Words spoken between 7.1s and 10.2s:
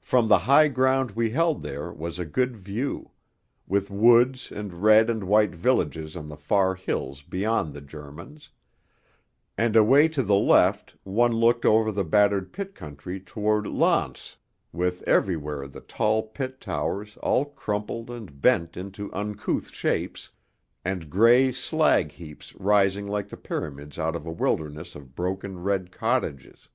beyond the Germans; and away